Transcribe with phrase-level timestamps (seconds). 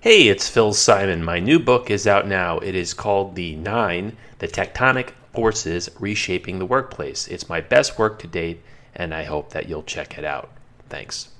[0.00, 1.24] Hey, it's Phil Simon.
[1.24, 2.60] My new book is out now.
[2.60, 7.26] It is called The Nine The Tectonic Forces Reshaping the Workplace.
[7.26, 8.62] It's my best work to date,
[8.94, 10.50] and I hope that you'll check it out.
[10.88, 11.30] Thanks.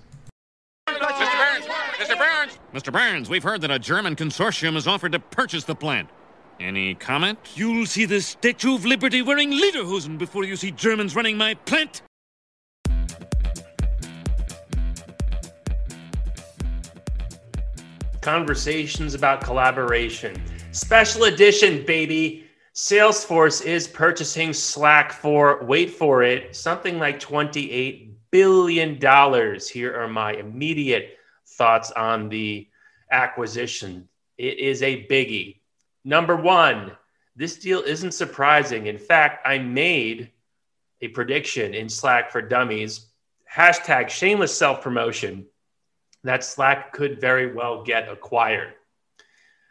[0.89, 0.99] Mr.
[0.99, 1.67] Burns!
[1.99, 2.19] Mr.
[2.19, 2.59] Burns!
[2.75, 2.93] Mr.
[2.93, 6.09] Burns, we've heard that a German consortium has offered to purchase the plant.
[6.59, 7.39] Any comment?
[7.55, 12.03] You'll see the Statue of Liberty wearing lederhosen before you see Germans running my plant.
[18.29, 20.37] Conversations about collaboration.
[20.73, 22.45] Special edition, baby.
[22.75, 29.01] Salesforce is purchasing Slack for, wait for it, something like $28 billion.
[29.73, 31.17] Here are my immediate
[31.57, 32.69] thoughts on the
[33.11, 34.07] acquisition.
[34.37, 35.61] It is a biggie.
[36.05, 36.93] Number one,
[37.35, 38.89] this deal isn't surprising.
[38.89, 40.33] In fact, I made
[41.01, 43.07] a prediction in Slack for Dummies,
[43.51, 45.47] hashtag shameless self promotion
[46.29, 48.75] that Slack could very well get acquired.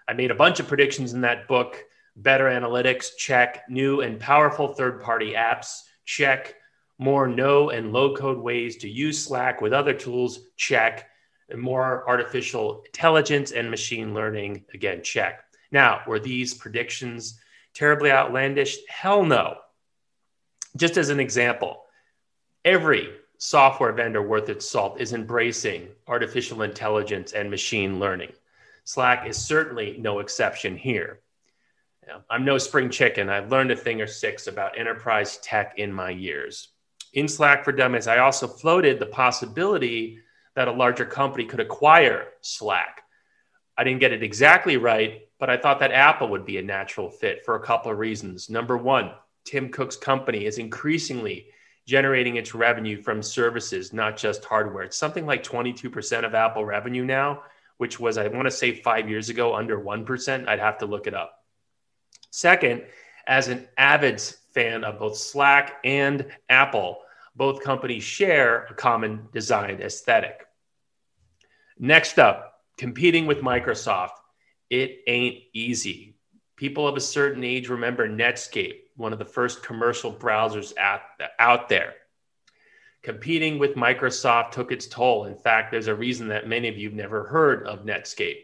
[0.08, 1.84] I made a bunch of predictions in that book
[2.16, 6.56] better analytics, check, new and powerful third party apps, check,
[6.98, 11.08] more no and low code ways to use Slack with other tools, check,
[11.50, 15.44] and more artificial intelligence and machine learning, again, check.
[15.72, 17.40] Now, were these predictions
[17.76, 18.78] terribly outlandish?
[18.90, 19.58] Hell no.
[20.76, 21.84] Just as an example,
[22.66, 28.32] every software vendor worth its salt is embracing artificial intelligence and machine learning.
[28.84, 31.20] Slack is certainly no exception here.
[32.30, 33.30] I'm no spring chicken.
[33.30, 36.70] I've learned a thing or six about enterprise tech in my years.
[37.14, 40.20] In Slack for Dummies, I also floated the possibility
[40.56, 43.02] that a larger company could acquire Slack.
[43.78, 47.10] I didn't get it exactly right, but I thought that Apple would be a natural
[47.10, 48.50] fit for a couple of reasons.
[48.50, 49.12] Number one,
[49.44, 51.48] Tim Cook's company is increasingly
[51.88, 54.84] generating its revenue from services, not just hardware.
[54.84, 57.44] It's something like 22% of Apple revenue now,
[57.78, 60.48] which was, I want to say, five years ago, under 1%.
[60.48, 61.46] I'd have to look it up.
[62.30, 62.84] Second,
[63.26, 64.20] as an avid
[64.54, 66.98] fan of both Slack and Apple,
[67.38, 70.46] both companies share a common design aesthetic.
[71.80, 74.18] Next up, competing with Microsoft.
[74.70, 76.18] It ain't easy.
[76.58, 81.04] People of a certain age remember Netscape one of the first commercial browsers at,
[81.40, 81.94] out there.
[83.04, 85.26] Competing with Microsoft took its toll.
[85.26, 88.42] In fact, there's a reason that many of you have never heard of Netscape.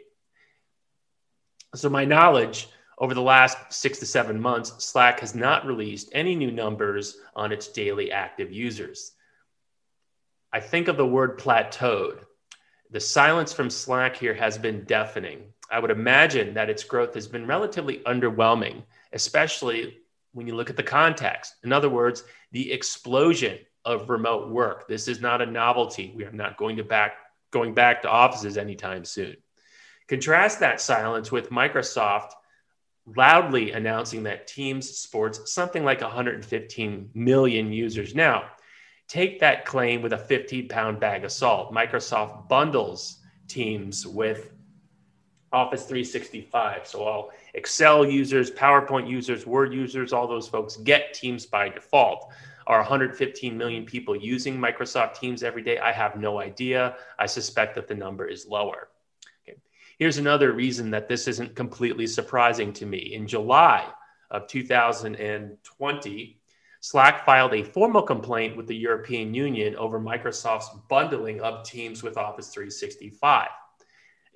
[1.76, 2.70] So, my knowledge
[3.00, 7.52] over the last six to seven months, Slack has not released any new numbers on
[7.52, 9.14] its daily active users.
[10.54, 12.20] I think of the word plateaued.
[12.92, 15.46] The silence from Slack here has been deafening.
[15.72, 19.98] I would imagine that its growth has been relatively underwhelming, especially
[20.34, 21.56] when you look at the context.
[21.64, 24.88] In other words, the explosion of remote work.
[24.88, 26.14] This is not a novelty.
[26.16, 27.14] We are not going to back
[27.52, 29.36] going back to offices anytime soon.
[30.08, 32.32] Contrast that silence with Microsoft
[33.06, 38.46] loudly announcing that Teams sports something like 115 million users now.
[39.08, 41.74] Take that claim with a 15 pound bag of salt.
[41.74, 44.52] Microsoft bundles Teams with
[45.54, 46.88] Office 365.
[46.88, 52.32] So all Excel users, PowerPoint users, Word users, all those folks get Teams by default.
[52.66, 55.78] Are 115 million people using Microsoft Teams every day?
[55.78, 56.96] I have no idea.
[57.20, 58.88] I suspect that the number is lower.
[59.48, 59.60] Okay.
[60.00, 63.14] Here's another reason that this isn't completely surprising to me.
[63.14, 63.86] In July
[64.32, 66.40] of 2020,
[66.80, 72.18] Slack filed a formal complaint with the European Union over Microsoft's bundling of Teams with
[72.18, 73.50] Office 365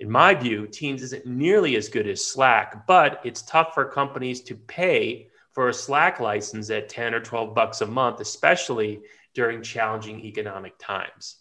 [0.00, 4.40] in my view, Teams isn't nearly as good as Slack, but it's tough for companies
[4.42, 9.00] to pay for a Slack license at 10 or 12 bucks a month, especially
[9.34, 11.38] during challenging economic times.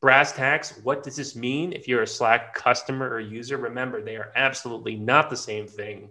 [0.00, 3.58] Brass tacks, what does this mean if you're a Slack customer or user?
[3.58, 6.10] Remember, they are absolutely not the same thing.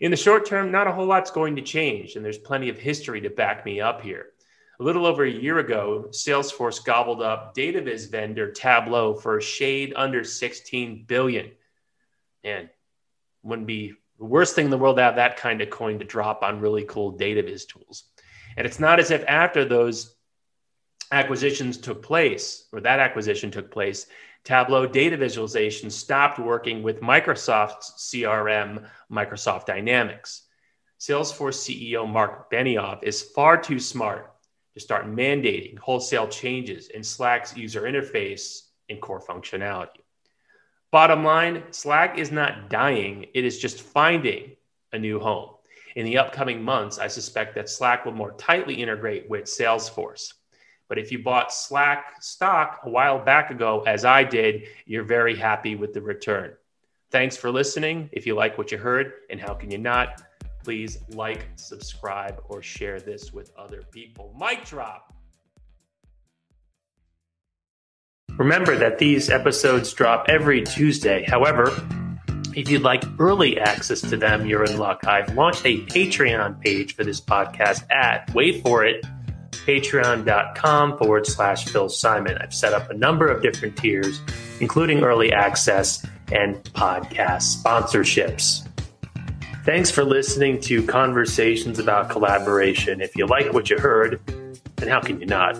[0.00, 2.78] In the short term, not a whole lot's going to change, and there's plenty of
[2.78, 4.26] history to back me up here.
[4.80, 9.92] A little over a year ago, Salesforce gobbled up DataViz vendor Tableau for a shade
[9.94, 11.50] under 16 billion.
[12.44, 12.70] And
[13.42, 16.06] wouldn't be the worst thing in the world to have that kind of coin to
[16.06, 18.04] drop on really cool DataViz tools.
[18.56, 20.16] And it's not as if after those
[21.12, 24.06] acquisitions took place, or that acquisition took place,
[24.44, 30.44] Tableau data visualization stopped working with Microsoft's CRM, Microsoft Dynamics.
[30.98, 34.29] Salesforce CEO Marc Benioff is far too smart
[34.74, 40.00] to start mandating wholesale changes in Slack's user interface and core functionality.
[40.90, 44.56] Bottom line Slack is not dying, it is just finding
[44.92, 45.50] a new home.
[45.96, 50.34] In the upcoming months, I suspect that Slack will more tightly integrate with Salesforce.
[50.88, 55.36] But if you bought Slack stock a while back ago, as I did, you're very
[55.36, 56.54] happy with the return.
[57.10, 58.08] Thanks for listening.
[58.12, 60.22] If you like what you heard, and how can you not?
[60.62, 64.34] Please like, subscribe, or share this with other people.
[64.38, 65.14] Mic drop.
[68.36, 71.24] Remember that these episodes drop every Tuesday.
[71.28, 71.70] However,
[72.56, 75.06] if you'd like early access to them, you're in luck.
[75.06, 79.04] I've launched a Patreon page for this podcast at, wait for it,
[79.52, 82.38] patreon.com forward slash Phil Simon.
[82.38, 84.20] I've set up a number of different tiers,
[84.60, 88.66] including early access and podcast sponsorships.
[89.64, 93.02] Thanks for listening to Conversations about Collaboration.
[93.02, 94.18] If you like what you heard,
[94.76, 95.54] then how can you not?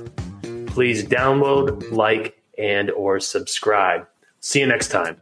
[0.69, 4.09] Please download, like, and or subscribe.
[4.41, 5.21] See you next time.